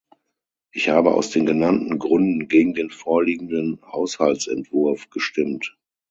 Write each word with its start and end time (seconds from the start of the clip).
Ich 0.71 0.89
habe 0.89 1.13
aus 1.13 1.29
den 1.29 1.45
genannten 1.45 1.99
Gründen 1.99 2.47
gegen 2.47 2.73
den 2.73 2.89
vorliegenden 2.89 3.79
Haushaltsentwurf 3.83 5.11
gestimmt. 5.11 5.77